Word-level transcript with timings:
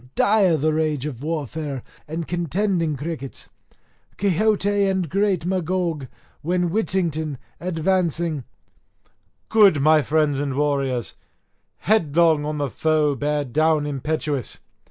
Dire 0.15 0.57
the 0.57 0.73
rage 0.73 1.05
of 1.05 1.21
warfare 1.21 1.83
and 2.07 2.27
contending 2.27 2.97
crickets, 2.97 3.51
Quixote 4.17 4.87
and 4.89 5.07
great 5.07 5.45
Magog; 5.45 6.07
when 6.41 6.71
Whittington 6.71 7.37
advancing 7.59 8.43
"Good, 9.49 9.79
my 9.79 10.01
friends 10.01 10.39
and 10.39 10.55
warriors, 10.55 11.13
headlong 11.81 12.45
on 12.45 12.57
the 12.57 12.71
foe 12.71 13.13
bear 13.13 13.45
down 13.45 13.85
impetuous." 13.85 14.59